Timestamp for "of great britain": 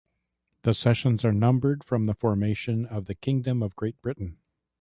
3.61-4.39